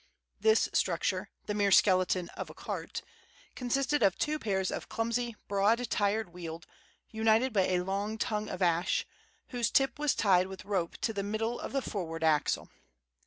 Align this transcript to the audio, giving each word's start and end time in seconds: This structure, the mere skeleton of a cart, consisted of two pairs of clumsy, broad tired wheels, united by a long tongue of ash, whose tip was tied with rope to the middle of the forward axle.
This 0.39 0.67
structure, 0.73 1.29
the 1.45 1.53
mere 1.53 1.69
skeleton 1.71 2.29
of 2.29 2.49
a 2.49 2.55
cart, 2.55 3.03
consisted 3.53 4.01
of 4.01 4.17
two 4.17 4.39
pairs 4.39 4.71
of 4.71 4.89
clumsy, 4.89 5.35
broad 5.47 5.87
tired 5.91 6.33
wheels, 6.33 6.63
united 7.11 7.53
by 7.53 7.67
a 7.67 7.81
long 7.81 8.17
tongue 8.17 8.49
of 8.49 8.63
ash, 8.63 9.05
whose 9.49 9.69
tip 9.69 9.99
was 9.99 10.15
tied 10.15 10.47
with 10.47 10.65
rope 10.65 10.97
to 11.01 11.13
the 11.13 11.21
middle 11.21 11.59
of 11.59 11.71
the 11.71 11.83
forward 11.83 12.23
axle. 12.23 12.69